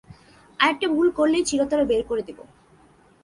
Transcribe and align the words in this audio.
আরেকটা 0.59 0.87
ভুল 0.87 1.07
করলেই 1.11 1.43
চিরতরে 1.43 1.83
বের 1.85 2.01
করে 2.03 2.21
দিব? 2.21 2.39